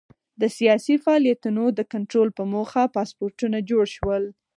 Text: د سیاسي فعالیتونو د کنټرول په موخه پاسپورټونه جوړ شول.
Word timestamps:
د 0.41 0.43
سیاسي 0.57 0.95
فعالیتونو 1.03 1.63
د 1.77 1.79
کنټرول 1.93 2.29
په 2.37 2.43
موخه 2.53 2.83
پاسپورټونه 2.95 3.57
جوړ 3.69 3.85
شول. 3.95 4.23